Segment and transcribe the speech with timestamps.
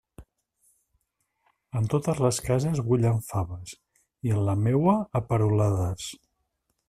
[1.81, 3.75] En totes les cases bullen faves,
[4.29, 6.11] i en la meua, a perolades.